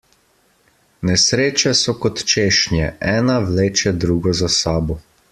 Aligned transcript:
Nesreče 1.09 1.73
so 1.81 1.93
kot 2.05 2.23
češnje, 2.33 2.87
ena 3.11 3.35
vleče 3.51 3.93
drugo 4.07 4.33
za 4.41 4.49
sabo. 4.57 4.97